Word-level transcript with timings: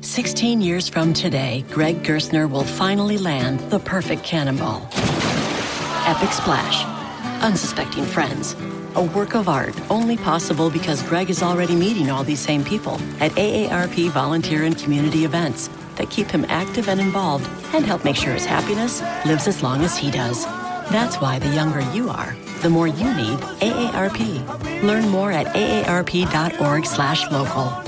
16 0.00 0.60
years 0.60 0.88
from 0.88 1.12
today, 1.12 1.64
Greg 1.70 2.04
Gerstner 2.04 2.48
will 2.50 2.64
finally 2.64 3.18
land 3.18 3.60
the 3.70 3.80
perfect 3.80 4.22
cannonball. 4.22 4.88
Epic 6.06 6.30
splash. 6.32 6.84
Unsuspecting 7.42 8.04
friends. 8.04 8.54
A 8.94 9.02
work 9.02 9.34
of 9.34 9.48
art 9.48 9.74
only 9.90 10.16
possible 10.16 10.70
because 10.70 11.02
Greg 11.02 11.30
is 11.30 11.42
already 11.42 11.74
meeting 11.74 12.10
all 12.10 12.22
these 12.24 12.40
same 12.40 12.64
people 12.64 12.94
at 13.20 13.32
AARP 13.32 14.08
volunteer 14.10 14.64
and 14.64 14.78
community 14.78 15.24
events 15.24 15.68
that 15.96 16.10
keep 16.10 16.30
him 16.30 16.46
active 16.48 16.88
and 16.88 17.00
involved 17.00 17.48
and 17.74 17.84
help 17.84 18.04
make 18.04 18.16
sure 18.16 18.32
his 18.32 18.46
happiness 18.46 19.02
lives 19.26 19.48
as 19.48 19.62
long 19.62 19.82
as 19.82 19.96
he 19.96 20.10
does. 20.10 20.44
That's 20.90 21.20
why 21.20 21.38
the 21.38 21.54
younger 21.54 21.80
you 21.92 22.08
are, 22.08 22.34
the 22.62 22.70
more 22.70 22.86
you 22.86 23.12
need 23.14 23.38
AARP. 23.60 24.82
Learn 24.82 25.06
more 25.08 25.32
at 25.32 25.54
aarp.org/local. 25.54 27.87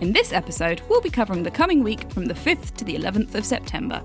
In 0.00 0.14
this 0.14 0.32
episode, 0.32 0.80
we'll 0.88 1.02
be 1.02 1.10
covering 1.10 1.42
the 1.42 1.50
coming 1.50 1.82
week 1.82 2.10
from 2.10 2.24
the 2.24 2.32
5th 2.32 2.74
to 2.76 2.84
the 2.86 2.96
11th 2.96 3.34
of 3.34 3.44
September. 3.44 4.02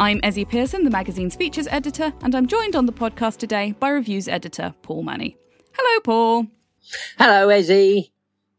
I'm 0.00 0.18
Ezzy 0.22 0.48
Pearson, 0.48 0.84
the 0.84 0.90
magazine's 0.90 1.36
features 1.36 1.66
editor, 1.66 2.14
and 2.22 2.34
I'm 2.34 2.46
joined 2.46 2.74
on 2.74 2.86
the 2.86 2.92
podcast 2.94 3.36
today 3.36 3.72
by 3.78 3.90
reviews 3.90 4.26
editor 4.26 4.74
Paul 4.80 5.02
Money. 5.02 5.36
Hello, 5.74 6.00
Paul. 6.00 6.46
Hello, 7.18 7.48
Ezzy. 7.48 8.10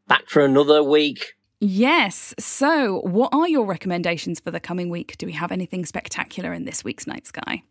Back 0.07 0.29
for 0.29 0.45
another 0.45 0.83
week. 0.83 1.33
Yes. 1.59 2.35
So, 2.37 2.99
what 2.99 3.33
are 3.33 3.47
your 3.47 3.65
recommendations 3.65 4.39
for 4.39 4.51
the 4.51 4.59
coming 4.59 4.89
week? 4.89 5.17
Do 5.17 5.25
we 5.25 5.31
have 5.31 5.51
anything 5.51 5.87
spectacular 5.87 6.53
in 6.53 6.65
this 6.65 6.83
week's 6.83 7.07
night 7.07 7.25
sky? 7.25 7.63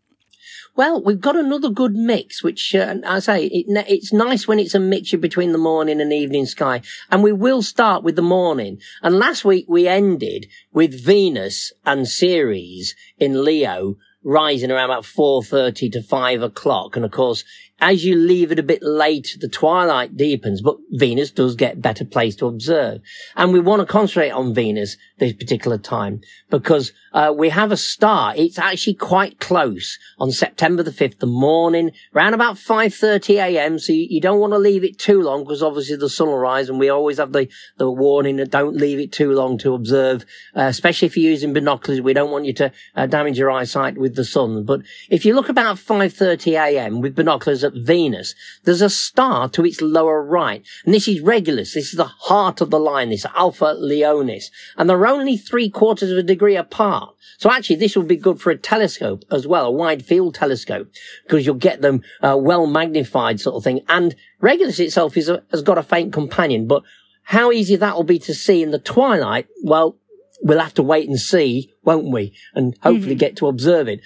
Well, 0.75 1.01
we've 1.01 1.21
got 1.21 1.35
another 1.35 1.69
good 1.69 1.95
mix, 1.95 2.43
which 2.43 2.75
uh, 2.75 2.95
I 3.05 3.19
say 3.19 3.45
it, 3.45 3.65
it's 3.87 4.13
nice 4.13 4.47
when 4.47 4.59
it's 4.59 4.75
a 4.75 4.79
mixture 4.79 5.17
between 5.17 5.51
the 5.51 5.57
morning 5.57 6.01
and 6.01 6.11
evening 6.11 6.45
sky. 6.45 6.81
And 7.09 7.23
we 7.23 7.31
will 7.31 7.61
start 7.61 8.03
with 8.03 8.15
the 8.15 8.21
morning. 8.21 8.79
And 9.01 9.17
last 9.17 9.45
week 9.45 9.65
we 9.67 9.87
ended 9.87 10.47
with 10.73 11.03
Venus 11.03 11.71
and 11.85 12.07
Ceres 12.07 12.95
in 13.17 13.43
Leo 13.43 13.97
rising 14.25 14.71
around 14.71 14.89
about 14.89 15.03
4.30 15.03 15.91
to 15.93 16.01
5 16.01 16.41
o'clock. 16.41 16.95
And 16.95 17.05
of 17.05 17.11
course, 17.11 17.45
as 17.79 18.05
you 18.05 18.15
leave 18.15 18.51
it 18.51 18.59
a 18.59 18.63
bit 18.63 18.81
late, 18.81 19.37
the 19.41 19.49
twilight 19.49 20.15
deepens, 20.15 20.61
but 20.61 20.77
Venus 20.91 21.29
does 21.31 21.55
get 21.55 21.81
better 21.81 22.05
place 22.05 22.35
to 22.37 22.47
observe. 22.47 23.01
And 23.35 23.51
we 23.51 23.59
want 23.59 23.81
to 23.81 23.85
concentrate 23.85 24.31
on 24.31 24.53
Venus 24.53 24.95
this 25.17 25.33
particular 25.33 25.77
time 25.77 26.21
because 26.49 26.93
uh, 27.13 27.33
we 27.35 27.49
have 27.49 27.71
a 27.71 27.77
star. 27.77 28.33
It's 28.35 28.57
actually 28.57 28.95
quite 28.95 29.39
close 29.39 29.97
on 30.19 30.31
September 30.31 30.83
the 30.83 30.91
5th, 30.91 31.19
the 31.19 31.27
morning, 31.27 31.91
around 32.13 32.33
about 32.33 32.55
5.30 32.55 33.35
a.m. 33.35 33.79
So 33.79 33.91
you, 33.91 34.07
you 34.09 34.21
don't 34.21 34.39
want 34.39 34.53
to 34.53 34.57
leave 34.57 34.83
it 34.85 34.97
too 34.97 35.21
long 35.21 35.43
because 35.43 35.61
obviously 35.61 35.97
the 35.97 36.09
sun 36.09 36.27
will 36.27 36.37
rise 36.37 36.69
and 36.69 36.79
we 36.79 36.89
always 36.89 37.17
have 37.17 37.33
the, 37.33 37.49
the 37.77 37.91
warning 37.91 38.37
that 38.37 38.51
don't 38.51 38.77
leave 38.77 38.99
it 38.99 39.11
too 39.11 39.33
long 39.33 39.57
to 39.59 39.73
observe, 39.73 40.25
uh, 40.55 40.61
especially 40.61 41.07
if 41.07 41.17
you're 41.17 41.31
using 41.31 41.53
binoculars. 41.53 42.01
We 42.01 42.13
don't 42.13 42.31
want 42.31 42.45
you 42.45 42.53
to 42.53 42.71
uh, 42.95 43.05
damage 43.05 43.37
your 43.37 43.51
eyesight 43.51 43.97
with 43.97 44.15
the 44.15 44.25
sun. 44.25 44.63
But 44.63 44.81
if 45.09 45.25
you 45.25 45.35
look 45.35 45.49
about 45.49 45.75
5.30 45.75 46.53
a.m. 46.53 47.01
with 47.01 47.15
binoculars 47.15 47.64
at 47.65 47.73
Venus, 47.73 48.33
there's 48.63 48.81
a 48.81 48.89
star 48.89 49.49
to 49.49 49.65
its 49.65 49.81
lower 49.81 50.23
right. 50.23 50.65
And 50.85 50.93
this 50.93 51.07
is 51.07 51.19
Regulus. 51.19 51.73
This 51.73 51.89
is 51.89 51.97
the 51.97 52.05
heart 52.05 52.61
of 52.61 52.69
the 52.69 52.79
line, 52.79 53.09
this 53.09 53.25
Alpha 53.35 53.75
Leonis. 53.77 54.45
And 54.77 54.89
they're 54.89 55.07
only 55.07 55.35
three 55.35 55.69
quarters 55.69 56.11
of 56.11 56.17
a 56.17 56.23
degree 56.23 56.55
apart. 56.55 57.15
So 57.37 57.51
actually, 57.51 57.77
this 57.77 57.97
would 57.97 58.07
be 58.07 58.15
good 58.15 58.39
for 58.39 58.51
a 58.51 58.57
telescope 58.57 59.25
as 59.31 59.45
well, 59.45 59.65
a 59.65 59.71
wide 59.71 60.05
field 60.05 60.35
telescope, 60.35 60.89
because 61.23 61.45
you'll 61.45 61.55
get 61.55 61.81
them 61.81 62.01
uh, 62.21 62.37
well 62.39 62.67
magnified 62.67 63.39
sort 63.39 63.55
of 63.55 63.63
thing. 63.63 63.81
And 63.89 64.15
Regulus 64.39 64.79
itself 64.79 65.17
is 65.17 65.27
a, 65.27 65.43
has 65.51 65.61
got 65.61 65.77
a 65.77 65.83
faint 65.83 66.13
companion, 66.13 66.67
but 66.67 66.83
how 67.23 67.51
easy 67.51 67.75
that 67.75 67.95
will 67.95 68.03
be 68.03 68.19
to 68.19 68.33
see 68.33 68.61
in 68.61 68.71
the 68.71 68.79
twilight, 68.79 69.47
well, 69.63 69.97
we'll 70.41 70.59
have 70.59 70.75
to 70.75 70.83
wait 70.83 71.09
and 71.09 71.19
see, 71.19 71.73
won't 71.83 72.11
we? 72.11 72.35
And 72.53 72.75
hopefully 72.81 73.13
mm-hmm. 73.13 73.19
get 73.19 73.37
to 73.37 73.47
observe 73.47 73.87
it 73.87 74.01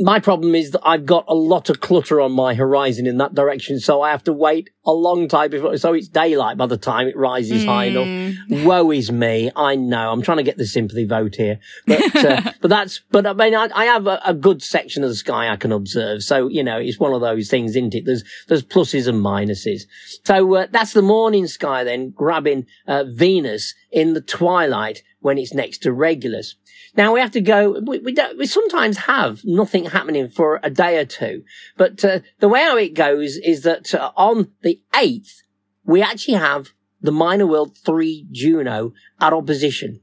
my 0.00 0.18
problem 0.18 0.54
is 0.54 0.70
that 0.72 0.80
I've 0.84 1.06
got 1.06 1.24
a 1.28 1.34
lot 1.34 1.68
of 1.68 1.80
clutter 1.80 2.20
on 2.20 2.32
my 2.32 2.54
horizon 2.54 3.06
in 3.06 3.18
that 3.18 3.34
direction, 3.34 3.80
so 3.80 4.02
I 4.02 4.10
have 4.10 4.24
to 4.24 4.32
wait 4.32 4.70
a 4.84 4.92
long 4.92 5.28
time 5.28 5.50
before, 5.50 5.76
so 5.76 5.92
it's 5.92 6.08
daylight 6.08 6.56
by 6.56 6.66
the 6.66 6.76
time 6.76 7.06
it 7.06 7.16
rises 7.16 7.64
mm. 7.64 7.66
high 7.66 7.84
enough. 7.84 8.06
Mm. 8.06 8.64
Woe 8.64 8.90
is 8.90 9.12
me. 9.12 9.50
I 9.54 9.76
know. 9.76 10.10
I'm 10.10 10.22
trying 10.22 10.38
to 10.38 10.42
get 10.42 10.56
the 10.56 10.66
sympathy 10.66 11.04
vote 11.04 11.36
here, 11.36 11.60
but, 11.86 12.16
uh, 12.16 12.52
but 12.60 12.68
that's, 12.68 13.02
but 13.10 13.26
I 13.26 13.32
mean, 13.34 13.54
I, 13.54 13.68
I 13.74 13.84
have 13.86 14.06
a, 14.06 14.20
a, 14.24 14.34
good 14.34 14.62
section 14.62 15.04
of 15.04 15.10
the 15.10 15.16
sky 15.16 15.50
I 15.50 15.56
can 15.56 15.70
observe. 15.70 16.22
So, 16.22 16.48
you 16.48 16.64
know, 16.64 16.78
it's 16.78 16.98
one 16.98 17.12
of 17.12 17.20
those 17.20 17.50
things, 17.50 17.72
isn't 17.72 17.94
it? 17.94 18.06
There's, 18.06 18.24
there's 18.48 18.62
pluses 18.62 19.06
and 19.06 19.22
minuses. 19.22 19.82
So, 20.24 20.54
uh, 20.54 20.66
that's 20.70 20.94
the 20.94 21.02
morning 21.02 21.46
sky 21.46 21.84
then 21.84 22.10
grabbing, 22.10 22.66
uh, 22.86 23.04
Venus 23.06 23.74
in 23.92 24.14
the 24.14 24.20
twilight 24.20 25.02
when 25.20 25.38
it's 25.38 25.54
next 25.54 25.78
to 25.82 25.92
Regulus. 25.92 26.56
Now 26.96 27.12
we 27.12 27.20
have 27.20 27.30
to 27.32 27.40
go. 27.40 27.80
We, 27.80 27.98
we, 27.98 28.16
we 28.36 28.46
sometimes 28.46 28.98
have 28.98 29.44
nothing 29.44 29.86
happening 29.86 30.28
for 30.28 30.60
a 30.62 30.70
day 30.70 30.98
or 30.98 31.04
two, 31.04 31.44
but 31.76 32.04
uh, 32.04 32.20
the 32.40 32.48
way 32.48 32.62
how 32.62 32.76
it 32.76 32.94
goes 32.94 33.36
is 33.36 33.62
that 33.62 33.94
uh, 33.94 34.12
on 34.16 34.52
the 34.62 34.80
eighth 34.96 35.42
we 35.84 36.02
actually 36.02 36.34
have 36.34 36.70
the 37.00 37.12
minor 37.12 37.46
world 37.46 37.76
three 37.78 38.26
Juno 38.30 38.92
at 39.20 39.32
opposition. 39.32 40.00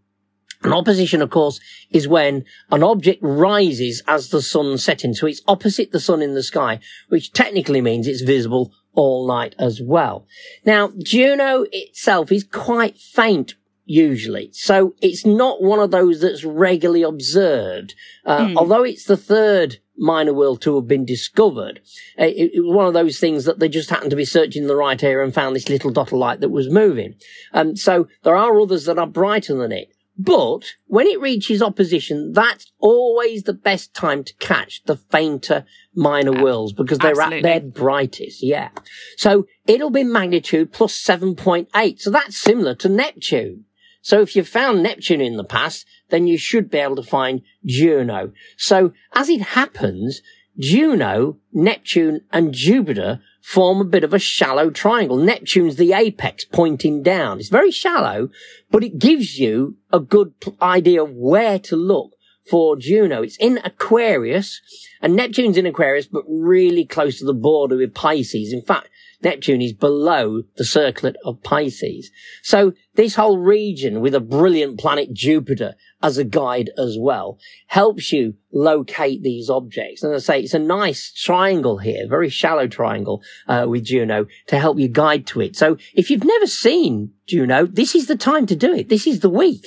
An 0.64 0.74
opposition, 0.74 1.22
of 1.22 1.30
course, 1.30 1.60
is 1.92 2.08
when 2.08 2.44
an 2.72 2.82
object 2.82 3.20
rises 3.22 4.02
as 4.08 4.30
the 4.30 4.42
sun 4.42 4.78
setting. 4.80 5.14
So 5.14 5.28
it's 5.28 5.42
opposite 5.48 5.92
the 5.92 6.00
sun 6.00 6.22
in 6.22 6.34
the 6.34 6.42
sky, 6.42 6.80
which 7.10 7.32
technically 7.32 7.80
means 7.80 8.08
it's 8.08 8.22
visible 8.22 8.74
all 8.94 9.28
night 9.28 9.54
as 9.60 9.80
well. 9.82 10.26
Now, 10.66 10.92
Juno 10.98 11.66
itself 11.72 12.32
is 12.32 12.44
quite 12.44 12.98
faint 12.98 13.54
usually. 13.88 14.52
So 14.54 14.94
it's 15.02 15.26
not 15.26 15.64
one 15.64 15.80
of 15.80 15.92
those 15.92 16.22
that's 16.22 16.44
regularly 16.44 17.04
observed. 17.04 17.96
Uh, 18.26 18.38
Mm. 18.38 18.56
Although 18.58 18.84
it's 18.84 19.06
the 19.06 19.18
third 19.18 19.78
minor 19.98 20.34
world 20.34 20.62
to 20.62 20.76
have 20.76 20.88
been 20.88 21.06
discovered, 21.06 21.82
uh, 22.20 22.26
it, 22.26 22.52
it 22.54 22.62
was 22.62 22.76
one 22.76 22.86
of 22.86 22.94
those 22.94 23.20
things 23.20 23.46
that 23.46 23.60
they 23.60 23.68
just 23.68 23.90
happened 23.90 24.12
to 24.12 24.16
be 24.16 24.26
searching 24.26 24.68
the 24.68 24.76
right 24.76 25.02
area 25.04 25.24
and 25.24 25.34
found 25.34 25.56
this 25.56 25.70
little 25.70 25.92
dot 25.92 26.08
of 26.08 26.14
light 26.20 26.40
that 26.42 26.50
was 26.50 26.70
moving. 26.70 27.16
Um, 27.54 27.76
so 27.76 28.08
there 28.24 28.36
are 28.36 28.60
others 28.60 28.86
that 28.86 29.00
are 29.00 29.08
brighter 29.08 29.56
than 29.56 29.72
it. 29.72 29.90
But 30.20 30.74
when 30.88 31.06
it 31.06 31.22
reaches 31.22 31.62
opposition, 31.62 32.34
that's 32.34 32.72
always 32.80 33.44
the 33.44 33.54
best 33.54 33.94
time 33.94 34.24
to 34.24 34.34
catch 34.36 34.84
the 34.86 34.98
fainter 34.98 35.64
minor 35.94 36.44
worlds 36.44 36.74
because 36.74 36.98
they're 36.98 37.12
absolutely. 37.12 37.38
at 37.38 37.44
their 37.44 37.70
brightest. 37.70 38.42
Yeah. 38.42 38.70
So 39.16 39.46
it'll 39.68 39.92
be 39.92 40.04
magnitude 40.04 40.74
plus 40.74 41.00
7.8. 41.00 42.00
So 42.00 42.10
that's 42.10 42.38
similar 42.38 42.74
to 42.76 42.90
Neptune. 42.90 43.66
So 44.02 44.22
if 44.22 44.36
you've 44.36 44.48
found 44.48 44.84
Neptune 44.84 45.22
in 45.22 45.38
the 45.38 45.44
past, 45.44 45.86
then 46.10 46.28
you 46.28 46.38
should 46.38 46.70
be 46.70 46.78
able 46.78 46.96
to 46.96 47.04
find 47.04 47.42
Juno. 47.66 48.32
So 48.58 48.94
as 49.14 49.30
it 49.30 49.42
happens, 49.42 50.22
Juno, 50.58 51.38
Neptune 51.54 52.22
and 52.32 52.54
Jupiter 52.54 53.22
form 53.42 53.80
a 53.80 53.86
bit 53.86 54.04
of 54.04 54.14
a 54.14 54.20
shallow 54.20 54.70
triangle. 54.70 55.18
Neptune's 55.18 55.76
the 55.76 55.94
apex 55.94 56.46
pointing 56.46 57.04
down. 57.04 57.40
It's 57.40 57.50
very 57.50 57.72
shallow, 57.72 58.30
but 58.72 58.84
it 58.84 59.00
gives 59.00 59.40
you 59.40 59.78
a 59.94 60.00
good 60.00 60.34
idea 60.62 61.04
of 61.04 61.12
where 61.12 61.60
to 61.60 61.76
look 61.76 62.12
for 62.50 62.76
Juno. 62.76 63.22
It's 63.22 63.38
in 63.38 63.60
Aquarius 63.64 64.62
and 65.02 65.16
Neptune's 65.16 65.58
in 65.58 65.66
Aquarius, 65.66 66.08
but 66.08 66.24
really 66.28 66.86
close 66.86 67.20
to 67.20 67.26
the 67.26 67.34
border 67.34 67.78
with 67.78 67.94
Pisces. 67.94 68.52
In 68.52 68.62
fact, 68.62 68.90
Neptune 69.24 69.62
is 69.62 69.74
below 69.74 70.44
the 70.58 70.66
circlet 70.66 71.16
of 71.26 71.42
Pisces. 71.42 72.12
So 72.44 72.74
this 72.94 73.16
whole 73.16 73.40
region 73.40 74.00
with 74.00 74.14
a 74.14 74.20
brilliant 74.20 74.80
planet 74.80 75.14
Jupiter 75.14 75.76
as 76.04 76.18
a 76.18 76.24
guide 76.24 76.70
as 76.78 76.98
well 77.00 77.40
helps 77.68 78.14
you 78.14 78.36
locate 78.52 79.24
these 79.24 79.50
objects. 79.50 80.04
And 80.04 80.14
I 80.14 80.20
say, 80.20 80.42
it's 80.42 80.54
a 80.54 80.60
nice 80.60 81.12
triangle 81.12 81.80
here, 81.80 82.08
very 82.08 82.30
shallow 82.30 82.68
triangle 82.68 83.24
uh, 83.48 83.66
with 83.68 83.86
Juno 83.86 84.28
to 84.48 84.60
help 84.60 84.78
you 84.78 84.88
guide 84.88 85.26
to 85.28 85.42
it. 85.42 85.56
So 85.56 85.78
if 85.96 86.12
you've 86.12 86.24
never 86.24 86.48
seen 86.48 87.14
Juno, 87.26 87.66
this 87.66 87.96
is 87.96 88.06
the 88.08 88.18
time 88.18 88.46
to 88.48 88.56
do 88.56 88.74
it. 88.74 88.90
This 88.90 89.08
is 89.08 89.22
the 89.22 89.30
week. 89.30 89.66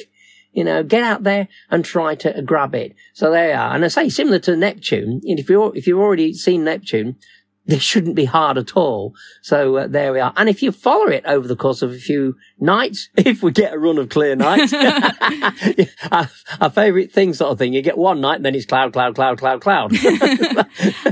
You 0.53 0.65
know, 0.65 0.83
get 0.83 1.05
out 1.05 1.23
there 1.23 1.47
and 1.71 1.85
try 1.85 2.17
to 2.17 2.43
grab 2.43 2.75
it. 2.75 2.97
So 3.15 3.31
there 3.31 3.51
you 3.51 3.55
are. 3.55 3.73
And 3.73 3.85
I 3.85 3.89
say 3.89 4.09
similar 4.09 4.41
to 4.41 4.57
Neptune, 4.57 5.21
if 5.23 5.49
you're, 5.49 5.77
if 5.77 5.87
you've 5.87 6.01
already 6.01 6.35
seen 6.35 6.65
Neptune, 6.65 7.17
this 7.71 7.83
shouldn't 7.83 8.17
be 8.17 8.25
hard 8.25 8.59
at 8.59 8.77
all. 8.77 9.15
So 9.43 9.77
uh, 9.77 9.87
there 9.87 10.13
we 10.13 10.21
are. 10.21 10.33
And 10.37 10.49
if 10.49 10.63
you 10.63 10.73
follow 10.73 11.07
it 11.07 11.25
over 11.25 11.47
the 11.47 11.57
course 11.57 11.83
of 11.83 11.93
a 11.93 11.99
few 11.99 12.37
nights, 12.59 13.09
if 13.17 13.43
we 13.43 13.53
get 13.53 13.73
a 13.73 13.79
run 13.79 13.99
of 13.99 14.09
clear 14.09 14.37
nights, 14.37 14.73
our, 16.11 16.29
our 16.61 16.71
favourite 16.71 17.13
thing 17.13 17.33
sort 17.35 17.53
of 17.53 17.59
thing, 17.59 17.73
you 17.73 17.83
get 17.83 17.97
one 17.97 18.21
night 18.21 18.37
and 18.37 18.45
then 18.45 18.55
it's 18.55 18.67
cloud, 18.67 18.93
cloud, 18.93 19.15
cloud, 19.15 19.39
cloud, 19.39 19.61
cloud. 19.61 19.93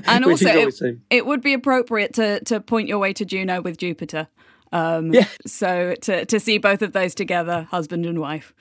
and 0.05 0.25
also, 0.25 0.49
it, 0.49 0.99
it 1.11 1.27
would 1.27 1.41
be 1.41 1.55
appropriate 1.55 2.15
to 2.15 2.41
to 2.45 2.61
point 2.61 2.89
your 2.89 2.99
way 2.99 3.13
to 3.13 3.25
Juno 3.25 3.61
with 3.61 3.77
Jupiter. 3.79 4.29
Um, 4.73 5.13
Yeah. 5.13 5.27
So 5.47 5.95
to 6.03 6.25
to 6.27 6.41
see 6.41 6.59
both 6.59 6.83
of 6.83 6.93
those 6.93 7.15
together, 7.15 7.67
husband 7.71 8.07
and 8.07 8.21
wife. 8.21 8.53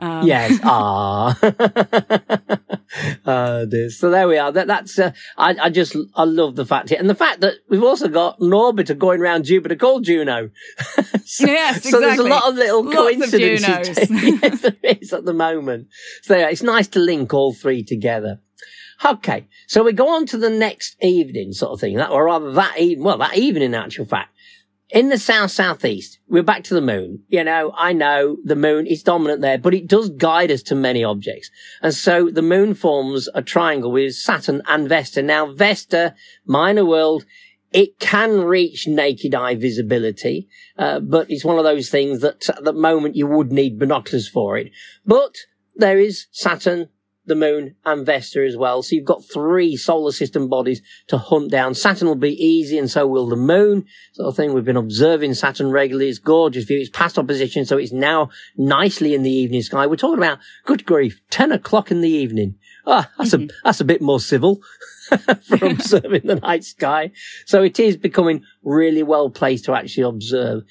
Um, 0.00 0.26
yes. 0.26 0.58
Ah. 0.64 1.36
uh. 3.26 3.66
So 3.90 4.10
there 4.10 4.28
we 4.28 4.38
are. 4.38 4.52
That, 4.52 4.66
that's, 4.66 4.98
uh, 4.98 5.12
I, 5.36 5.56
I 5.62 5.70
just, 5.70 5.96
I 6.14 6.24
love 6.24 6.56
the 6.56 6.64
fact 6.64 6.90
here. 6.90 6.98
And 6.98 7.10
the 7.10 7.14
fact 7.14 7.40
that 7.40 7.54
we've 7.68 7.82
also 7.82 8.08
got 8.08 8.38
an 8.40 8.50
orbiter 8.50 8.96
going 8.96 9.20
around 9.20 9.44
Jupiter 9.44 9.76
called 9.76 10.04
Juno. 10.04 10.50
so, 11.24 11.46
Yes, 11.46 11.88
So 11.88 12.00
there's 12.00 12.18
a 12.18 12.22
lot 12.22 12.48
of 12.48 12.54
little 12.54 12.84
Lots 12.84 12.96
of 12.96 13.02
coincidences. 13.30 14.08
Junos. 14.08 14.42
yes, 14.42 14.60
there 14.62 14.76
is 15.00 15.12
at 15.12 15.24
the 15.24 15.34
moment. 15.34 15.88
So 16.22 16.36
yeah, 16.36 16.48
it's 16.48 16.62
nice 16.62 16.88
to 16.88 17.00
link 17.00 17.34
all 17.34 17.52
three 17.52 17.82
together. 17.82 18.40
Okay. 19.04 19.46
So 19.66 19.82
we 19.84 19.92
go 19.92 20.08
on 20.08 20.26
to 20.26 20.38
the 20.38 20.50
next 20.50 20.96
evening 21.02 21.52
sort 21.52 21.72
of 21.72 21.80
thing. 21.80 21.96
That, 21.96 22.10
or 22.10 22.24
rather 22.24 22.52
that 22.52 22.78
evening, 22.78 23.04
well, 23.04 23.18
that 23.18 23.36
evening 23.36 23.62
in 23.64 23.74
actual 23.74 24.04
fact 24.06 24.34
in 24.90 25.10
the 25.10 25.18
south 25.18 25.50
southeast, 25.50 26.18
we're 26.28 26.42
back 26.42 26.64
to 26.64 26.74
the 26.74 26.80
moon. 26.80 27.22
You 27.28 27.44
know, 27.44 27.72
I 27.76 27.92
know 27.92 28.38
the 28.42 28.56
moon 28.56 28.86
is 28.86 29.02
dominant 29.02 29.42
there, 29.42 29.58
but 29.58 29.74
it 29.74 29.86
does 29.86 30.08
guide 30.10 30.50
us 30.50 30.62
to 30.64 30.74
many 30.74 31.04
objects. 31.04 31.50
And 31.82 31.92
so 31.92 32.30
the 32.30 32.42
moon 32.42 32.74
forms 32.74 33.28
a 33.34 33.42
triangle 33.42 33.92
with 33.92 34.14
Saturn 34.14 34.62
and 34.66 34.88
Vesta. 34.88 35.22
Now, 35.22 35.52
Vesta, 35.52 36.14
minor 36.46 36.84
world, 36.84 37.24
it 37.70 37.98
can 37.98 38.40
reach 38.40 38.88
naked 38.88 39.34
eye 39.34 39.54
visibility, 39.54 40.48
uh, 40.78 41.00
but 41.00 41.30
it's 41.30 41.44
one 41.44 41.58
of 41.58 41.64
those 41.64 41.90
things 41.90 42.20
that 42.20 42.48
at 42.48 42.64
the 42.64 42.72
moment 42.72 43.14
you 43.16 43.26
would 43.26 43.52
need 43.52 43.78
binoculars 43.78 44.28
for 44.28 44.56
it. 44.56 44.70
But 45.04 45.36
there 45.76 45.98
is 45.98 46.26
Saturn, 46.32 46.88
the 47.28 47.34
moon 47.34 47.76
and 47.84 48.04
Vesta 48.04 48.44
as 48.44 48.56
well. 48.56 48.82
So 48.82 48.96
you've 48.96 49.04
got 49.04 49.24
three 49.24 49.76
solar 49.76 50.12
system 50.12 50.48
bodies 50.48 50.82
to 51.08 51.18
hunt 51.18 51.50
down. 51.50 51.74
Saturn 51.74 52.08
will 52.08 52.14
be 52.14 52.34
easy 52.44 52.78
and 52.78 52.90
so 52.90 53.06
will 53.06 53.28
the 53.28 53.36
moon 53.36 53.84
sort 54.12 54.28
of 54.28 54.36
thing. 54.36 54.52
We've 54.52 54.64
been 54.64 54.76
observing 54.76 55.34
Saturn 55.34 55.70
regularly. 55.70 56.08
It's 56.08 56.18
gorgeous 56.18 56.64
view. 56.64 56.80
It's 56.80 56.90
past 56.90 57.18
opposition. 57.18 57.64
So 57.64 57.78
it's 57.78 57.92
now 57.92 58.30
nicely 58.56 59.14
in 59.14 59.22
the 59.22 59.30
evening 59.30 59.62
sky. 59.62 59.86
We're 59.86 59.96
talking 59.96 60.18
about 60.18 60.38
good 60.64 60.84
grief, 60.84 61.20
10 61.30 61.52
o'clock 61.52 61.90
in 61.90 62.00
the 62.00 62.10
evening. 62.10 62.56
Ah, 62.86 63.10
that's 63.18 63.34
a, 63.34 63.46
that's 63.64 63.80
a 63.80 63.84
bit 63.84 64.00
more 64.00 64.18
civil 64.18 64.60
from 65.42 65.62
observing 65.62 66.22
the 66.24 66.36
night 66.36 66.64
sky. 66.64 67.10
So 67.46 67.62
it 67.62 67.78
is 67.78 67.96
becoming 67.96 68.44
really 68.62 69.02
well 69.02 69.30
placed 69.30 69.66
to 69.66 69.74
actually 69.74 70.04
observe. 70.04 70.62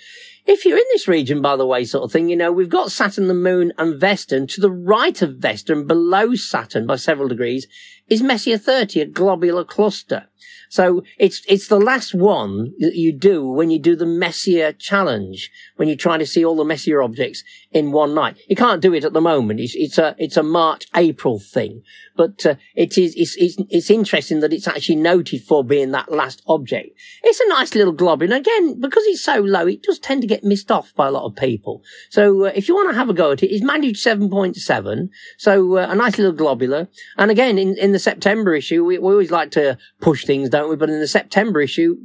If 0.48 0.64
you're 0.64 0.78
in 0.78 0.86
this 0.94 1.10
region, 1.10 1.42
by 1.42 1.58
the 1.58 1.66
way, 1.66 1.84
sort 1.84 2.06
of 2.06 2.12
thing, 2.14 2.30
you 2.30 2.38
know, 2.38 2.54
we've 2.54 2.70
got 2.70 2.90
Saturn, 2.90 3.28
the 3.28 3.34
Moon, 3.34 3.74
and 3.78 4.00
Vesta, 4.00 4.38
and 4.38 4.50
to 4.52 4.62
the 4.62 4.72
right 4.72 5.22
of 5.22 5.36
Vesta 5.36 5.74
and 5.74 5.86
below 5.86 6.36
Saturn 6.36 6.88
by 6.88 6.96
several 6.96 7.28
degrees 7.28 7.68
is 8.10 8.22
Messier 8.22 8.58
30, 8.58 9.02
a 9.02 9.06
globular 9.06 9.64
cluster. 9.64 10.28
So 10.70 11.04
it's, 11.18 11.44
it's 11.48 11.68
the 11.68 11.80
last 11.80 12.14
one 12.14 12.74
that 12.80 12.96
you 12.96 13.12
do 13.12 13.48
when 13.48 13.70
you 13.70 13.80
do 13.80 13.96
the 13.96 14.06
Messier 14.06 14.74
challenge, 14.74 15.50
when 15.78 15.88
you 15.88 15.96
try 15.96 16.18
to 16.18 16.26
see 16.26 16.44
all 16.44 16.56
the 16.56 16.66
Messier 16.66 17.02
objects 17.02 17.44
in 17.72 17.92
one 17.92 18.14
night. 18.14 18.38
You 18.48 18.56
can't 18.56 18.82
do 18.82 18.94
it 18.94 19.06
at 19.06 19.14
the 19.14 19.22
moment. 19.22 19.60
It's, 19.60 19.76
it's 19.76 19.98
a, 19.98 20.16
it's 20.18 20.38
a 20.38 20.44
March, 20.44 20.88
April 20.96 21.40
thing, 21.40 21.84
but 22.16 22.46
uh, 22.46 22.56
it 22.76 22.98
is, 22.98 23.14
it's, 23.16 23.36
it's, 23.38 23.56
it's 23.70 23.90
interesting 23.90 24.40
that 24.42 24.54
it's 24.54 24.68
actually 24.68 24.96
noted 24.98 25.44
for 25.44 25.64
being 25.64 25.92
that 25.92 26.12
last 26.12 26.42
object. 26.48 26.90
It's 27.24 27.40
a 27.40 27.50
nice 27.50 27.76
little 27.76 27.94
glob. 27.94 28.22
And 28.22 28.34
again, 28.34 28.80
because 28.80 29.04
it's 29.06 29.24
so 29.24 29.40
low, 29.40 29.68
it 29.68 29.84
does 29.84 30.00
tend 30.00 30.22
to 30.22 30.28
get 30.28 30.44
missed 30.44 30.72
off 30.72 30.94
by 30.96 31.08
a 31.08 31.12
lot 31.12 31.26
of 31.26 31.36
people. 31.36 31.84
So 32.10 32.46
uh, 32.46 32.52
if 32.56 32.68
you 32.68 32.76
want 32.76 32.90
to 32.90 32.96
have 32.96 33.10
a 33.10 33.14
go 33.14 33.32
at 33.32 33.44
it, 33.44 33.54
it's 33.54 33.64
magnitude 33.64 33.96
7.7. 33.96 35.10
So 35.38 35.78
uh, 35.78 35.88
a 35.90 35.96
nice 35.96 36.18
little 36.18 36.34
globular. 36.34 36.88
And 37.18 37.32
again, 37.32 37.58
in, 37.58 37.78
in 37.78 37.92
the 37.92 37.97
September 38.00 38.56
issue, 38.56 38.84
we, 38.86 38.98
we 38.98 39.12
always 39.12 39.32
like 39.32 39.52
to 39.52 39.78
push 40.02 40.26
things, 40.26 40.50
don't 40.50 40.70
we? 40.70 40.76
But 40.76 40.90
in 40.90 41.00
the 41.00 41.08
September 41.08 41.62
issue, 41.62 41.98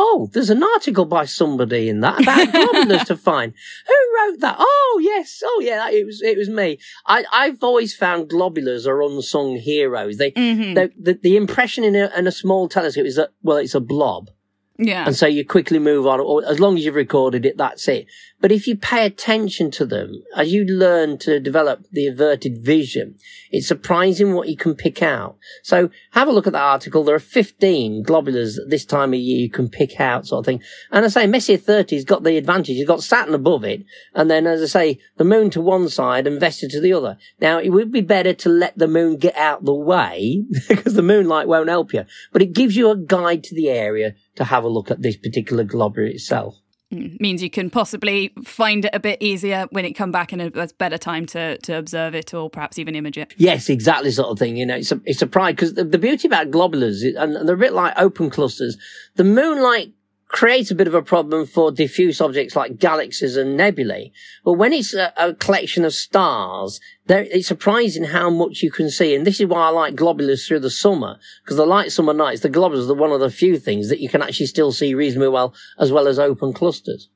Oh, 0.00 0.30
there's 0.32 0.48
an 0.50 0.62
article 0.62 1.06
by 1.06 1.24
somebody 1.24 1.88
in 1.88 1.98
that 2.02 2.22
about 2.22 2.46
globulars 2.54 3.04
to 3.06 3.16
find. 3.16 3.52
Who 3.88 3.94
wrote 4.16 4.38
that? 4.42 4.54
Oh, 4.56 5.00
yes. 5.02 5.42
Oh, 5.44 5.60
yeah. 5.60 5.78
That, 5.78 5.92
it 5.92 6.06
was 6.06 6.22
it 6.22 6.38
was 6.38 6.48
me. 6.48 6.78
I 7.04 7.24
I've 7.32 7.64
always 7.64 7.96
found 7.96 8.30
globulars 8.30 8.86
are 8.86 9.02
unsung 9.02 9.56
heroes. 9.56 10.18
They, 10.18 10.30
Mhm. 10.30 10.76
they 10.76 10.90
the, 10.96 11.18
the 11.20 11.36
impression 11.36 11.82
in 11.82 11.96
a, 11.96 12.12
in 12.16 12.28
a 12.28 12.32
small 12.32 12.68
telescope 12.68 13.06
is 13.06 13.16
that 13.16 13.30
well, 13.42 13.56
it's 13.56 13.74
a 13.74 13.80
blob, 13.80 14.30
Yeah. 14.78 15.04
and 15.04 15.16
so 15.16 15.26
you 15.26 15.44
quickly 15.44 15.80
move 15.80 16.06
on. 16.06 16.20
Or 16.20 16.44
as 16.46 16.60
long 16.60 16.78
as 16.78 16.84
you've 16.84 16.94
recorded 16.94 17.44
it, 17.44 17.56
that's 17.56 17.88
it. 17.88 18.06
But 18.40 18.52
if 18.52 18.68
you 18.68 18.76
pay 18.76 19.04
attention 19.04 19.72
to 19.72 19.84
them, 19.84 20.22
as 20.36 20.52
you 20.52 20.64
learn 20.64 21.18
to 21.18 21.40
develop 21.40 21.86
the 21.90 22.06
averted 22.06 22.58
vision, 22.58 23.16
it's 23.50 23.66
surprising 23.66 24.32
what 24.32 24.48
you 24.48 24.56
can 24.56 24.76
pick 24.76 25.02
out. 25.02 25.36
So 25.64 25.90
have 26.12 26.28
a 26.28 26.32
look 26.32 26.46
at 26.46 26.52
that 26.52 26.62
article. 26.62 27.02
There 27.02 27.16
are 27.16 27.20
15 27.20 28.04
globulars 28.04 28.56
this 28.68 28.84
time 28.84 29.12
of 29.12 29.18
year 29.18 29.40
you 29.40 29.50
can 29.50 29.68
pick 29.68 29.98
out 29.98 30.28
sort 30.28 30.40
of 30.40 30.46
thing. 30.46 30.62
And 30.92 31.04
I 31.04 31.08
say 31.08 31.26
Messier 31.26 31.58
30's 31.58 32.04
got 32.04 32.22
the 32.22 32.36
advantage. 32.36 32.76
You've 32.76 32.86
got 32.86 33.02
Saturn 33.02 33.34
above 33.34 33.64
it. 33.64 33.84
And 34.14 34.30
then, 34.30 34.46
as 34.46 34.62
I 34.62 34.66
say, 34.66 34.98
the 35.16 35.24
moon 35.24 35.50
to 35.50 35.60
one 35.60 35.88
side 35.88 36.28
and 36.28 36.38
Vesta 36.38 36.68
to 36.68 36.80
the 36.80 36.92
other. 36.92 37.18
Now, 37.40 37.58
it 37.58 37.70
would 37.70 37.90
be 37.90 38.02
better 38.02 38.34
to 38.34 38.48
let 38.48 38.78
the 38.78 38.88
moon 38.88 39.16
get 39.16 39.36
out 39.36 39.64
the 39.64 39.74
way 39.74 40.44
because 40.68 40.94
the 40.94 41.02
moonlight 41.02 41.48
won't 41.48 41.68
help 41.68 41.92
you, 41.92 42.04
but 42.32 42.42
it 42.42 42.52
gives 42.52 42.76
you 42.76 42.90
a 42.90 42.96
guide 42.96 43.42
to 43.44 43.54
the 43.56 43.68
area 43.68 44.14
to 44.36 44.44
have 44.44 44.62
a 44.62 44.68
look 44.68 44.92
at 44.92 45.02
this 45.02 45.16
particular 45.16 45.64
globular 45.64 46.08
itself. 46.08 46.60
Mm, 46.92 47.20
means 47.20 47.42
you 47.42 47.50
can 47.50 47.68
possibly 47.68 48.32
find 48.44 48.86
it 48.86 48.94
a 48.94 48.98
bit 48.98 49.18
easier 49.20 49.66
when 49.72 49.84
it 49.84 49.92
come 49.92 50.10
back 50.10 50.32
and 50.32 50.40
a 50.40 50.62
a 50.62 50.68
better 50.78 50.96
time 50.96 51.26
to 51.26 51.58
to 51.58 51.76
observe 51.76 52.14
it 52.14 52.32
or 52.32 52.48
perhaps 52.48 52.78
even 52.78 52.94
image 52.94 53.18
it. 53.18 53.34
Yes, 53.36 53.68
exactly, 53.68 54.10
sort 54.10 54.30
of 54.30 54.38
thing. 54.38 54.56
You 54.56 54.64
know, 54.64 54.76
it's 54.76 54.90
a 54.90 54.98
it's 55.04 55.20
a 55.20 55.26
pride 55.26 55.56
because 55.56 55.74
the, 55.74 55.84
the 55.84 55.98
beauty 55.98 56.26
about 56.26 56.50
globulars, 56.50 57.02
and 57.14 57.46
they're 57.46 57.56
a 57.56 57.58
bit 57.58 57.74
like 57.74 57.92
open 57.98 58.30
clusters. 58.30 58.78
The 59.16 59.24
moonlight 59.24 59.92
creates 60.28 60.70
a 60.70 60.74
bit 60.74 60.86
of 60.86 60.94
a 60.94 61.02
problem 61.02 61.46
for 61.46 61.72
diffuse 61.72 62.20
objects 62.20 62.54
like 62.54 62.78
galaxies 62.78 63.36
and 63.36 63.56
nebulae. 63.56 64.12
But 64.44 64.52
when 64.52 64.72
it's 64.72 64.94
a, 64.94 65.12
a 65.16 65.34
collection 65.34 65.84
of 65.84 65.94
stars, 65.94 66.80
there, 67.06 67.22
it's 67.22 67.48
surprising 67.48 68.04
how 68.04 68.28
much 68.28 68.62
you 68.62 68.70
can 68.70 68.90
see. 68.90 69.14
And 69.14 69.26
this 69.26 69.40
is 69.40 69.46
why 69.46 69.66
I 69.66 69.70
like 69.70 69.94
globulars 69.94 70.46
through 70.46 70.60
the 70.60 70.70
summer, 70.70 71.18
because 71.42 71.56
the 71.56 71.66
light 71.66 71.92
summer 71.92 72.12
nights, 72.12 72.42
the 72.42 72.50
globulars 72.50 72.90
are 72.90 72.94
one 72.94 73.10
of 73.10 73.20
the 73.20 73.30
few 73.30 73.58
things 73.58 73.88
that 73.88 74.00
you 74.00 74.08
can 74.08 74.22
actually 74.22 74.46
still 74.46 74.70
see 74.70 74.94
reasonably 74.94 75.28
well, 75.28 75.54
as 75.78 75.90
well 75.90 76.06
as 76.06 76.18
open 76.18 76.52
clusters. 76.52 77.08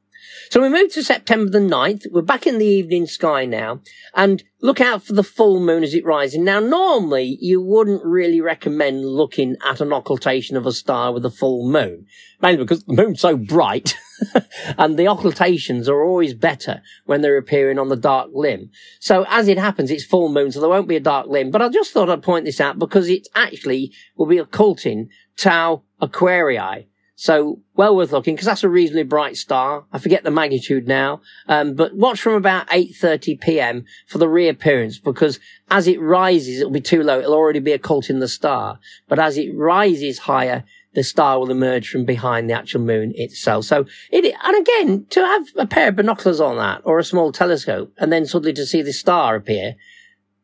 So 0.50 0.60
we 0.60 0.68
move 0.68 0.92
to 0.92 1.02
September 1.02 1.50
the 1.50 1.58
9th. 1.58 2.10
We're 2.10 2.22
back 2.22 2.46
in 2.46 2.58
the 2.58 2.66
evening 2.66 3.06
sky 3.06 3.44
now 3.44 3.80
and 4.14 4.42
look 4.60 4.80
out 4.80 5.02
for 5.02 5.12
the 5.12 5.24
full 5.24 5.60
moon 5.60 5.82
as 5.82 5.94
it 5.94 6.04
rises. 6.04 6.38
Now, 6.38 6.60
normally 6.60 7.38
you 7.40 7.62
wouldn't 7.62 8.04
really 8.04 8.40
recommend 8.40 9.04
looking 9.04 9.56
at 9.64 9.80
an 9.80 9.92
occultation 9.92 10.56
of 10.56 10.66
a 10.66 10.72
star 10.72 11.12
with 11.12 11.24
a 11.24 11.30
full 11.30 11.68
moon, 11.68 12.06
mainly 12.40 12.58
because 12.58 12.84
the 12.84 12.94
moon's 12.94 13.20
so 13.20 13.36
bright 13.36 13.96
and 14.78 14.98
the 14.98 15.08
occultations 15.08 15.88
are 15.88 16.02
always 16.02 16.34
better 16.34 16.82
when 17.06 17.20
they're 17.20 17.36
appearing 17.36 17.78
on 17.78 17.88
the 17.88 17.96
dark 17.96 18.30
limb. 18.32 18.70
So 19.00 19.24
as 19.28 19.48
it 19.48 19.58
happens, 19.58 19.90
it's 19.90 20.04
full 20.04 20.28
moon, 20.28 20.52
so 20.52 20.60
there 20.60 20.68
won't 20.68 20.88
be 20.88 20.96
a 20.96 21.00
dark 21.00 21.26
limb. 21.26 21.50
But 21.50 21.62
I 21.62 21.68
just 21.68 21.92
thought 21.92 22.10
I'd 22.10 22.22
point 22.22 22.44
this 22.44 22.60
out 22.60 22.78
because 22.78 23.08
it 23.08 23.28
actually 23.34 23.92
will 24.16 24.26
be 24.26 24.38
occulting 24.38 25.08
Tau 25.36 25.82
Aquarii, 26.00 26.86
so 27.14 27.60
well 27.74 27.94
worth 27.94 28.12
looking 28.12 28.34
because 28.34 28.46
that's 28.46 28.64
a 28.64 28.68
reasonably 28.68 29.02
bright 29.02 29.36
star. 29.36 29.84
I 29.92 29.98
forget 29.98 30.24
the 30.24 30.30
magnitude 30.30 30.88
now. 30.88 31.20
Um, 31.46 31.74
but 31.74 31.94
watch 31.94 32.20
from 32.20 32.34
about 32.34 32.68
8.30 32.68 33.40
p.m. 33.40 33.84
for 34.06 34.18
the 34.18 34.28
reappearance 34.28 34.98
because 34.98 35.38
as 35.70 35.86
it 35.86 36.00
rises, 36.00 36.58
it'll 36.58 36.72
be 36.72 36.80
too 36.80 37.02
low. 37.02 37.20
It'll 37.20 37.34
already 37.34 37.60
be 37.60 37.72
occulting 37.72 38.20
the 38.20 38.28
star. 38.28 38.78
But 39.08 39.18
as 39.18 39.36
it 39.36 39.54
rises 39.54 40.20
higher, 40.20 40.64
the 40.94 41.04
star 41.04 41.38
will 41.38 41.50
emerge 41.50 41.88
from 41.88 42.04
behind 42.04 42.48
the 42.48 42.54
actual 42.54 42.80
moon 42.80 43.12
itself. 43.14 43.66
So 43.66 43.86
it, 44.10 44.34
and 44.42 44.60
again, 44.60 45.06
to 45.10 45.20
have 45.20 45.46
a 45.56 45.66
pair 45.66 45.88
of 45.88 45.96
binoculars 45.96 46.40
on 46.40 46.56
that 46.56 46.82
or 46.84 46.98
a 46.98 47.04
small 47.04 47.32
telescope 47.32 47.92
and 47.98 48.12
then 48.12 48.26
suddenly 48.26 48.52
to 48.54 48.66
see 48.66 48.82
the 48.82 48.92
star 48.92 49.36
appear 49.36 49.76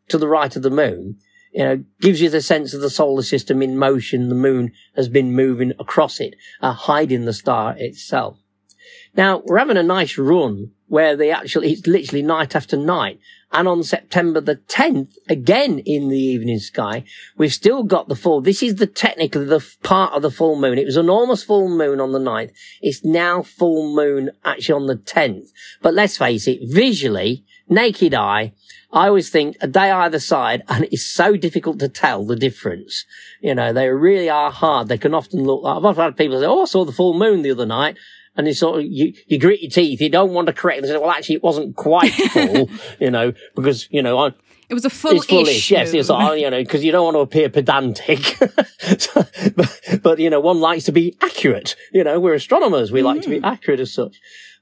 to 0.09 0.19
the 0.19 0.29
right 0.29 0.55
of 0.55 0.63
the 0.63 0.71
moon 0.71 1.19
you 1.53 1.65
know, 1.65 1.85
gives 2.01 2.21
you 2.21 2.31
the 2.31 2.43
sense 2.43 2.75
of 2.75 2.81
the 2.81 2.91
solar 2.91 3.23
system 3.23 3.63
in 3.63 3.79
motion. 3.79 4.29
The 4.29 4.35
moon 4.35 4.73
has 4.97 5.09
been 5.09 5.35
moving 5.35 5.73
across 5.79 6.21
it, 6.21 6.35
uh, 6.61 6.73
hiding 6.73 7.25
the 7.25 7.33
star 7.33 7.75
itself. 7.79 8.39
Now, 9.17 9.43
we're 9.45 9.59
having 9.59 9.77
a 9.77 9.83
nice 9.83 10.19
run 10.19 10.73
where 10.87 11.17
they 11.17 11.31
actually, 11.31 11.73
it's 11.73 11.87
literally 11.87 12.23
night 12.23 12.55
after 12.55 12.77
night. 12.77 13.19
And 13.51 13.67
on 13.67 13.83
September 13.83 14.41
the 14.41 14.57
10th, 14.57 15.15
again 15.29 15.79
in 15.81 16.09
the 16.09 16.19
evening 16.19 16.59
sky, 16.59 17.05
we've 17.37 17.53
still 17.53 17.83
got 17.83 18.09
the 18.09 18.15
full, 18.15 18.43
this 18.43 18.63
is 18.63 18.77
the 18.77 18.87
technically 18.87 19.47
the 19.47 19.67
part 19.83 20.13
of 20.13 20.23
the 20.23 20.31
full 20.31 20.57
moon. 20.57 20.79
It 20.79 20.85
was 20.85 20.99
an 20.99 21.09
almost 21.09 21.47
full 21.47 21.69
moon 21.69 22.01
on 22.01 22.13
the 22.13 22.19
9th. 22.19 22.53
It's 22.83 23.05
now 23.05 23.43
full 23.43 23.95
moon 23.95 24.31
actually 24.45 24.75
on 24.75 24.87
the 24.87 24.97
10th. 24.97 25.49
But 25.81 25.95
let's 25.95 26.19
face 26.19 26.47
it, 26.47 26.61
visually, 26.63 27.45
naked 27.69 28.15
eye, 28.15 28.53
I 28.93 29.09
always 29.09 29.29
think 29.29 29.57
a 29.61 29.67
day 29.67 29.91
either 29.91 30.19
side, 30.19 30.63
and 30.69 30.85
it's 30.85 31.05
so 31.05 31.37
difficult 31.37 31.79
to 31.81 31.89
tell 31.89 32.25
the 32.25 32.37
difference. 32.37 33.05
You 33.41 33.55
know, 33.55 33.73
they 33.73 33.89
really 33.89 34.31
are 34.31 34.51
hard. 34.51 34.89
They 34.89 34.99
can 34.99 35.15
often 35.15 35.45
look 35.45 35.63
like, 35.63 35.77
I've 35.77 35.85
often 35.85 36.05
had 36.05 36.17
people 36.17 36.41
say, 36.41 36.47
Oh, 36.47 36.63
I 36.63 36.65
saw 36.65 36.85
the 36.85 36.93
full 36.93 37.15
moon 37.15 37.43
the 37.43 37.51
other 37.51 37.67
night. 37.67 37.97
And 38.37 38.47
you 38.47 38.55
sort 38.55 38.79
of, 38.79 38.85
you, 38.87 39.15
you 39.27 39.37
grit 39.39 39.61
your 39.61 39.71
teeth. 39.71 40.01
You 40.01 40.09
don't 40.09 40.33
want 40.33 40.47
to 40.47 40.53
correct 40.53 40.81
them. 40.81 40.89
Say, 40.89 40.97
well, 40.97 41.11
actually, 41.11 41.35
it 41.37 41.43
wasn't 41.43 41.75
quite 41.75 42.13
full, 42.33 42.71
you 43.01 43.11
know, 43.11 43.33
because, 43.57 43.89
you 43.91 44.01
know, 44.01 44.17
I, 44.17 44.33
it 44.69 44.75
was 44.75 44.85
a 44.85 44.91
full 44.91 45.17
It's 45.17 45.27
fullish, 45.27 45.71
yes. 45.73 45.93
It's 45.93 46.09
like, 46.09 46.41
you 46.41 46.49
know, 46.49 46.63
because 46.63 46.85
you 46.85 46.93
don't 46.93 47.05
want 47.05 47.17
to 47.17 47.21
appear 47.21 47.49
pedantic. 47.49 48.39
but, 49.57 50.01
but, 50.03 50.19
you 50.21 50.31
know, 50.31 50.39
one 50.39 50.61
likes 50.61 50.85
to 50.85 50.93
be 50.93 51.17
accurate. 51.21 51.75
You 51.93 52.05
know, 52.05 52.21
we're 52.21 52.35
astronomers. 52.35 52.93
We 52.93 53.01
mm. 53.01 53.05
like 53.05 53.23
to 53.23 53.29
be 53.29 53.41
mm. 53.41 53.45
accurate 53.45 53.81
as 53.81 53.93
such. 53.93 54.21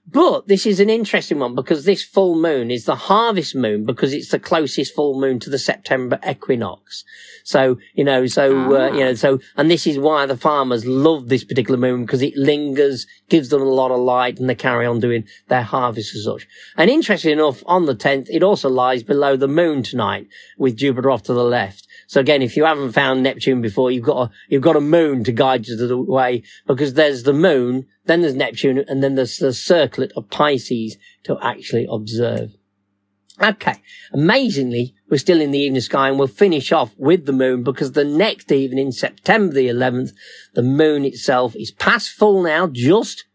But 0.09 0.47
this 0.47 0.67
is 0.67 0.79
an 0.79 0.89
interesting 0.89 1.41
one 1.41 1.57
because 1.57 1.85
this 1.85 2.05
full 2.05 2.37
moon 2.37 2.71
is 2.71 2.85
the 2.85 2.95
harvest 2.95 3.57
moon 3.57 3.85
because 3.85 4.13
it's 4.13 4.31
the 4.31 4.39
closest 4.39 4.95
full 4.95 5.21
moon 5.21 5.41
to 5.41 5.51
the 5.51 5.59
September 5.59 6.21
equinox. 6.27 7.05
So, 7.43 7.79
you 7.95 8.05
know, 8.05 8.27
so, 8.27 8.77
uh, 8.77 8.93
you 8.93 9.01
know, 9.01 9.15
so, 9.15 9.41
and 9.57 9.69
this 9.69 9.85
is 9.85 9.99
why 9.99 10.27
the 10.27 10.37
farmers 10.37 10.87
love 10.87 11.29
this 11.29 11.43
particular 11.43 11.79
moon 11.79 12.03
because 12.03 12.23
it 12.23 12.37
lingers, 12.37 13.07
gives 13.29 13.49
them 13.49 13.63
a 13.63 13.65
lot 13.65 13.91
of 13.91 13.99
light 13.99 14.39
and 14.39 14.49
they 14.49 14.55
carry 14.55 14.87
on 14.87 15.01
doing 15.01 15.25
their 15.49 15.63
harvest 15.63 16.15
as 16.15 16.25
such. 16.25 16.47
And 16.77 16.89
interesting 16.89 17.33
enough, 17.33 17.65
on 17.67 17.87
the 17.87 17.97
10th, 17.97 18.29
it 18.31 18.45
also 18.45 18.69
lies 18.69 19.03
below 19.03 19.37
the 19.37 19.49
moon 19.49 19.83
tonight 19.83 20.29
with 20.57 20.77
Jupiter 20.77 21.11
off 21.11 21.25
to 21.25 21.35
the 21.35 21.45
left. 21.45 21.89
So 22.07 22.21
again, 22.21 22.43
if 22.43 22.57
you 22.57 22.65
haven't 22.65 22.93
found 22.93 23.23
Neptune 23.23 23.61
before, 23.61 23.91
you've 23.91 24.05
got 24.05 24.29
a, 24.29 24.31
you've 24.49 24.63
got 24.63 24.77
a 24.77 24.81
moon 24.81 25.25
to 25.25 25.33
guide 25.33 25.67
you 25.67 25.77
to 25.77 25.87
the 25.87 25.99
way 25.99 26.45
because 26.67 26.95
there's 26.95 27.25
the 27.25 27.33
moon, 27.33 27.87
then 28.07 28.23
there's 28.23 28.35
Neptune, 28.35 28.85
and 28.89 29.03
then 29.03 29.15
there's 29.15 29.39
the 29.39 29.53
circlet 29.53 30.13
of 30.17 30.31
Pisces 30.31 30.97
to 31.25 31.39
actually 31.43 31.87
observe. 31.91 32.57
Okay. 33.43 33.83
Amazingly, 34.13 34.95
we're 35.11 35.19
still 35.19 35.41
in 35.41 35.51
the 35.51 35.59
evening 35.59 35.83
sky 35.83 36.09
and 36.09 36.19
we'll 36.19 36.27
finish 36.27 36.73
off 36.73 36.95
with 36.97 37.27
the 37.27 37.33
moon 37.33 37.63
because 37.63 37.93
the 37.93 38.05
next 38.05 38.51
evening, 38.51 38.93
September 38.93 39.53
the 39.53 39.69
11th, 39.69 40.13
the 40.55 40.63
moon 40.63 41.05
itself 41.05 41.55
is 41.55 41.71
past 41.71 42.11
full 42.11 42.43
now, 42.43 42.67
just, 42.67 43.27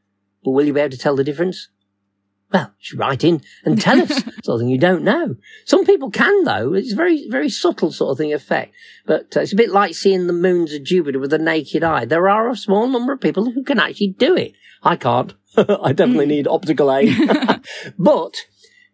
but 0.44 0.52
will 0.52 0.66
you 0.66 0.74
be 0.74 0.80
able 0.80 0.90
to 0.90 0.98
tell 0.98 1.16
the 1.16 1.24
difference? 1.24 1.70
Well, 2.52 2.74
just 2.80 3.00
write 3.00 3.24
in 3.24 3.42
and 3.64 3.80
tell 3.80 4.02
us 4.02 4.24
something 4.44 4.68
you 4.68 4.78
don't 4.78 5.04
know. 5.04 5.36
Some 5.66 5.86
people 5.86 6.12
can 6.12 6.44
though. 6.44 6.74
It's 6.74 6.94
very, 6.94 7.30
very 7.30 7.50
subtle 7.50 7.92
sort 7.92 8.12
of 8.12 8.18
thing 8.18 8.34
effect. 8.34 8.74
But 9.06 9.36
uh, 9.38 9.42
it's 9.42 9.54
a 9.54 9.58
bit 9.58 9.72
like 9.72 9.96
seeing 9.96 10.28
the 10.28 10.34
moons 10.34 10.74
of 10.74 10.84
Jupiter 10.84 11.20
with 11.20 11.32
the 11.32 11.38
naked 11.38 11.84
eye. 11.84 12.06
There 12.06 12.30
are 12.30 12.50
a 12.50 12.56
small 12.56 12.88
number 12.88 13.14
of 13.14 13.22
people 13.22 13.52
who 13.52 13.64
can 13.64 13.80
actually 13.80 14.16
do 14.18 14.36
it. 14.36 14.54
I 14.84 14.96
can't. 14.98 15.34
I 15.58 15.94
definitely 15.94 16.26
need 16.26 16.48
optical 16.48 16.94
aid. 16.94 17.16
but 17.98 18.46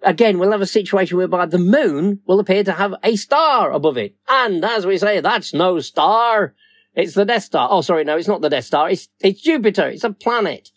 again, 0.03 0.37
we'll 0.37 0.51
have 0.51 0.61
a 0.61 0.67
situation 0.67 1.17
whereby 1.17 1.45
the 1.45 1.57
moon 1.57 2.21
will 2.27 2.39
appear 2.39 2.63
to 2.63 2.73
have 2.73 2.93
a 3.03 3.15
star 3.15 3.71
above 3.71 3.97
it. 3.97 4.15
And 4.27 4.63
as 4.63 4.85
we 4.85 4.97
say, 4.97 5.19
that's 5.19 5.53
no 5.53 5.79
star. 5.79 6.53
It's 6.93 7.13
the 7.13 7.25
Death 7.25 7.43
Star. 7.43 7.67
Oh, 7.71 7.81
sorry. 7.81 8.03
No, 8.03 8.17
it's 8.17 8.27
not 8.27 8.41
the 8.41 8.49
Death 8.49 8.65
Star. 8.65 8.89
It's, 8.89 9.07
it's 9.19 9.41
Jupiter. 9.41 9.87
It's 9.87 10.03
a 10.03 10.11
planet. 10.11 10.69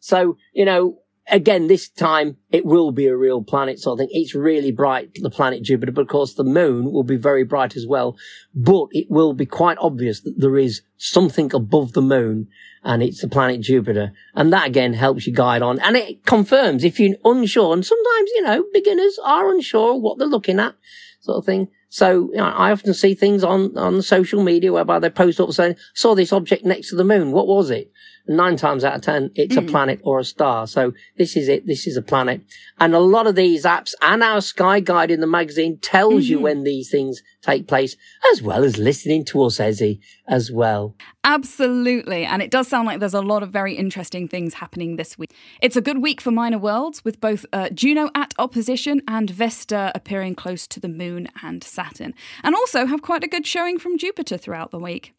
So, 0.00 0.38
you 0.54 0.64
know, 0.64 1.00
again, 1.28 1.66
this 1.66 1.88
time 1.88 2.36
it 2.50 2.64
will 2.64 2.92
be 2.92 3.06
a 3.06 3.16
real 3.16 3.42
planet 3.42 3.78
sort 3.80 3.94
of 3.94 4.06
thing. 4.06 4.08
It's 4.12 4.34
really 4.34 4.70
bright, 4.70 5.10
the 5.14 5.30
planet 5.30 5.62
Jupiter, 5.62 5.92
but 5.92 6.02
of 6.02 6.08
course 6.08 6.34
the 6.34 6.44
moon 6.44 6.92
will 6.92 7.02
be 7.02 7.16
very 7.16 7.44
bright 7.44 7.76
as 7.76 7.86
well. 7.86 8.16
But 8.54 8.88
it 8.92 9.10
will 9.10 9.32
be 9.32 9.46
quite 9.46 9.78
obvious 9.80 10.20
that 10.20 10.38
there 10.38 10.58
is 10.58 10.82
something 10.96 11.52
above 11.54 11.92
the 11.92 12.02
moon 12.02 12.48
and 12.82 13.02
it's 13.02 13.20
the 13.20 13.28
planet 13.28 13.60
Jupiter. 13.60 14.12
And 14.34 14.52
that 14.52 14.68
again 14.68 14.94
helps 14.94 15.26
you 15.26 15.32
guide 15.32 15.62
on. 15.62 15.80
And 15.80 15.96
it 15.96 16.24
confirms 16.24 16.84
if 16.84 17.00
you're 17.00 17.16
unsure, 17.24 17.72
and 17.72 17.84
sometimes, 17.84 18.30
you 18.34 18.42
know, 18.42 18.64
beginners 18.72 19.18
are 19.24 19.50
unsure 19.50 19.98
what 19.98 20.18
they're 20.18 20.28
looking 20.28 20.60
at, 20.60 20.74
sort 21.20 21.38
of 21.38 21.44
thing. 21.44 21.68
So 21.88 22.30
you 22.30 22.36
know, 22.36 22.44
I 22.44 22.70
often 22.70 22.94
see 22.94 23.14
things 23.14 23.42
on, 23.42 23.76
on 23.76 24.02
social 24.02 24.42
media 24.42 24.72
whereby 24.72 24.98
they 25.00 25.10
post 25.10 25.40
up 25.40 25.50
saying, 25.52 25.76
saw 25.94 26.14
this 26.14 26.32
object 26.32 26.64
next 26.64 26.90
to 26.90 26.96
the 26.96 27.04
moon. 27.04 27.32
What 27.32 27.46
was 27.46 27.70
it? 27.70 27.90
Nine 28.28 28.56
times 28.56 28.84
out 28.84 28.94
of 28.96 29.02
ten, 29.02 29.30
it's 29.34 29.54
mm. 29.54 29.66
a 29.66 29.70
planet 29.70 30.00
or 30.02 30.18
a 30.18 30.24
star. 30.24 30.66
So 30.66 30.92
this 31.16 31.36
is 31.36 31.48
it. 31.48 31.66
This 31.66 31.86
is 31.86 31.96
a 31.96 32.02
planet. 32.02 32.42
And 32.78 32.94
a 32.94 33.00
lot 33.00 33.26
of 33.26 33.34
these 33.34 33.64
apps 33.64 33.94
and 34.02 34.22
our 34.22 34.40
Sky 34.40 34.80
Guide 34.80 35.10
in 35.10 35.20
the 35.20 35.26
magazine 35.26 35.78
tells 35.78 36.24
mm-hmm. 36.24 36.30
you 36.32 36.40
when 36.40 36.64
these 36.64 36.90
things 36.90 37.22
take 37.42 37.68
place, 37.68 37.96
as 38.32 38.42
well 38.42 38.64
as 38.64 38.76
listening 38.76 39.24
to 39.26 39.42
us, 39.42 39.58
Ezzy, 39.58 40.00
as 40.26 40.50
well. 40.50 40.96
Absolutely. 41.24 42.24
And 42.24 42.42
it 42.42 42.50
does 42.50 42.68
sound 42.68 42.86
like 42.86 43.00
there's 43.00 43.14
a 43.14 43.20
lot 43.20 43.42
of 43.42 43.50
very 43.50 43.74
interesting 43.74 44.28
things 44.28 44.54
happening 44.54 44.96
this 44.96 45.16
week. 45.16 45.32
It's 45.60 45.76
a 45.76 45.80
good 45.80 46.02
week 46.02 46.20
for 46.20 46.30
minor 46.30 46.58
worlds, 46.58 47.04
with 47.04 47.20
both 47.20 47.46
uh, 47.52 47.70
Juno 47.70 48.10
at 48.14 48.34
opposition 48.38 49.02
and 49.08 49.30
Vesta 49.30 49.92
appearing 49.94 50.34
close 50.34 50.66
to 50.68 50.80
the 50.80 50.88
moon 50.88 51.28
and 51.42 51.62
Saturn. 51.62 52.14
And 52.42 52.54
also 52.54 52.86
have 52.86 53.02
quite 53.02 53.24
a 53.24 53.28
good 53.28 53.46
showing 53.46 53.78
from 53.78 53.98
Jupiter 53.98 54.36
throughout 54.36 54.70
the 54.70 54.78
week. 54.78 55.14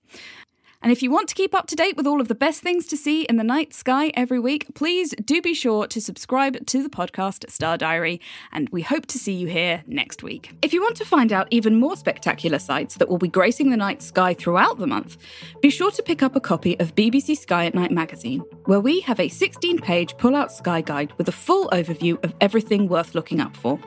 And 0.81 0.91
if 0.91 1.01
you 1.01 1.09
want 1.09 1.27
to 1.29 1.35
keep 1.35 1.55
up 1.55 1.65
to 1.67 1.75
date 1.75 1.97
with 1.97 2.05
all 2.05 2.21
of 2.21 2.27
the 2.27 2.35
best 2.35 2.61
things 2.61 2.85
to 2.87 2.97
see 2.97 3.23
in 3.23 3.37
the 3.37 3.43
night 3.43 3.73
sky 3.73 4.11
every 4.13 4.39
week, 4.39 4.67
please 4.75 5.15
do 5.25 5.41
be 5.41 5.53
sure 5.53 5.87
to 5.87 5.99
subscribe 5.99 6.65
to 6.67 6.83
the 6.83 6.89
podcast 6.89 7.49
Star 7.49 7.77
Diary, 7.77 8.21
and 8.51 8.69
we 8.69 8.83
hope 8.83 9.07
to 9.07 9.17
see 9.17 9.33
you 9.33 9.47
here 9.47 9.83
next 9.87 10.21
week. 10.21 10.53
If 10.61 10.73
you 10.73 10.81
want 10.81 10.95
to 10.97 11.05
find 11.05 11.33
out 11.33 11.47
even 11.49 11.79
more 11.79 11.97
spectacular 11.97 12.59
sights 12.59 12.95
that 12.97 13.09
will 13.09 13.17
be 13.17 13.27
gracing 13.27 13.71
the 13.71 13.77
night 13.77 14.03
sky 14.03 14.35
throughout 14.35 14.77
the 14.77 14.87
month, 14.87 15.17
be 15.61 15.71
sure 15.71 15.91
to 15.91 16.03
pick 16.03 16.21
up 16.21 16.35
a 16.35 16.39
copy 16.39 16.79
of 16.79 16.93
BBC 16.93 17.37
Sky 17.37 17.65
at 17.65 17.73
Night 17.73 17.91
magazine, 17.91 18.41
where 18.65 18.79
we 18.79 18.99
have 19.01 19.19
a 19.19 19.29
16 19.29 19.79
page 19.79 20.15
pull 20.17 20.35
out 20.35 20.51
sky 20.51 20.81
guide 20.81 21.11
with 21.17 21.27
a 21.27 21.31
full 21.31 21.67
overview 21.69 22.23
of 22.23 22.35
everything 22.39 22.87
worth 22.87 23.15
looking 23.15 23.41
up 23.41 23.57
for. 23.57 23.79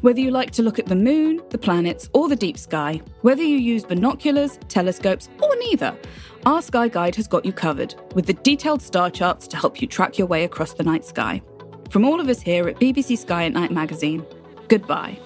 Whether 0.00 0.20
you 0.20 0.30
like 0.30 0.50
to 0.52 0.62
look 0.62 0.78
at 0.78 0.86
the 0.86 0.96
moon, 0.96 1.40
the 1.50 1.58
planets, 1.58 2.08
or 2.12 2.28
the 2.28 2.36
deep 2.36 2.58
sky, 2.58 3.00
whether 3.22 3.42
you 3.42 3.56
use 3.56 3.84
binoculars, 3.84 4.58
telescopes, 4.68 5.28
or 5.42 5.56
neither, 5.56 5.96
our 6.44 6.62
Sky 6.62 6.88
Guide 6.88 7.16
has 7.16 7.26
got 7.26 7.44
you 7.44 7.52
covered 7.52 7.94
with 8.14 8.26
the 8.26 8.34
detailed 8.34 8.82
star 8.82 9.10
charts 9.10 9.48
to 9.48 9.56
help 9.56 9.82
you 9.82 9.88
track 9.88 10.18
your 10.18 10.26
way 10.26 10.44
across 10.44 10.74
the 10.74 10.84
night 10.84 11.04
sky. 11.04 11.42
From 11.90 12.04
all 12.04 12.20
of 12.20 12.28
us 12.28 12.40
here 12.40 12.68
at 12.68 12.78
BBC 12.78 13.18
Sky 13.18 13.46
at 13.46 13.52
Night 13.52 13.70
magazine, 13.70 14.24
goodbye. 14.68 15.18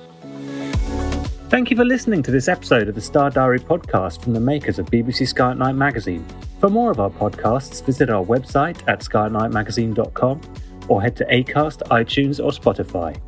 Thank 1.51 1.71
you 1.71 1.77
for 1.77 1.85
listening 1.85 2.23
to 2.23 2.31
this 2.31 2.47
episode 2.47 2.89
of 2.89 2.95
the 2.95 3.01
Star 3.01 3.29
Diary 3.29 3.59
podcast 3.59 4.23
from 4.23 4.35
the 4.35 4.41
makers 4.41 4.79
of 4.79 4.87
BBC 4.87 5.27
Sky 5.27 5.51
at 5.51 5.59
Night 5.59 5.75
magazine. 5.75 6.25
For 6.61 6.71
more 6.71 6.91
of 6.91 7.01
our 7.01 7.11
podcasts, 7.11 7.85
visit 7.85 8.09
our 8.09 8.25
website 8.25 8.79
at 8.87 9.01
skyatnightmagazine.com 9.01 10.41
or 10.89 11.03
head 11.03 11.17
to 11.17 11.25
Acast, 11.25 11.83
iTunes, 11.89 12.39
or 12.39 12.51
Spotify. 12.51 13.21